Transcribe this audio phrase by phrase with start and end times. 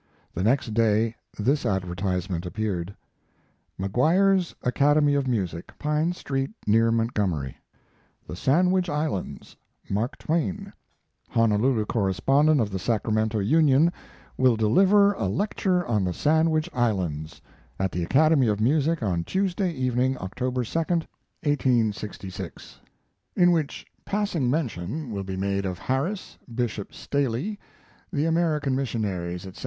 [0.33, 2.95] The next day this advertisement appeared:
[3.77, 7.57] MAGUIRE'S ACADEMY OF MUSIC PINE STREET, NEAR MONTGOMERY
[8.25, 9.55] THE SANDWICH ISLANDS
[9.91, 10.73] MARK TWAIN
[11.29, 13.93] (HONOLULU CORRESPONDENT OF THE SACRAMENTO UNION)
[14.37, 17.39] WILL DELIVER A LECTURE ON THE SANDWICH ISLANDS
[17.77, 20.33] AT THE ACADEMY OF MUSIC ON TUESDAY EVENING, OCT.
[20.51, 21.05] 2d
[21.43, 22.79] (1866)
[23.35, 27.59] In which passing mention will be made of Harris, Bishop Staley,
[28.11, 29.59] the American missionaries, etc.